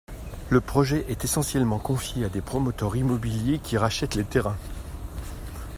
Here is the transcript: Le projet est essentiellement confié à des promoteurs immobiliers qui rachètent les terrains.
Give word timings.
Le 0.49 0.61
projet 0.61 1.05
est 1.09 1.23
essentiellement 1.25 1.77
confié 1.77 2.25
à 2.25 2.29
des 2.29 2.41
promoteurs 2.41 2.95
immobiliers 2.95 3.59
qui 3.59 3.77
rachètent 3.77 4.15
les 4.15 4.23
terrains. 4.25 4.57